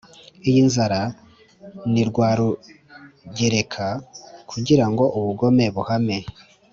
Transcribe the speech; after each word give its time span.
«iyi 0.47 0.61
nzara 0.67 1.01
ni 1.91 2.03
rwarugereka, 2.09 3.87
kugirango 4.49 5.03
ubugome 5.17 5.65
buhame. 5.75 6.17